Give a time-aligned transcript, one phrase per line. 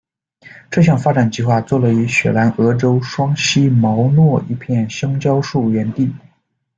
[0.71, 6.11] 这项发展计划坐落于雪兰莪州双溪毛糯一片橡胶树园地。